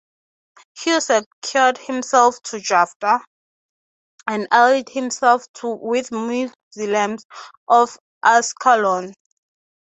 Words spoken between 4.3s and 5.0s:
allied